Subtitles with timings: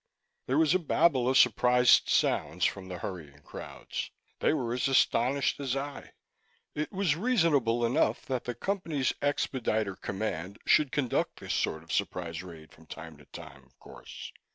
[0.47, 5.59] There was a babble of surprised sounds from the hurrying crowds; they were as astonished
[5.59, 6.13] as I.
[6.73, 12.41] It was reasonable enough that the Company's expediter command should conduct this sort of surprise
[12.41, 14.31] raid from time to time, of course.